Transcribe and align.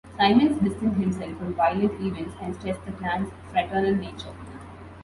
Simmons 0.19 0.57
distanced 0.63 0.99
himself 0.99 1.37
from 1.37 1.53
violent 1.53 1.91
events 2.01 2.33
and 2.41 2.55
stressed 2.55 2.83
the 2.87 2.91
Klan's 2.91 3.29
fraternal 3.51 3.93
nature. 3.93 4.33